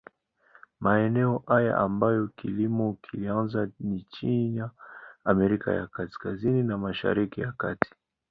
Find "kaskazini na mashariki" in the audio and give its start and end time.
5.87-7.41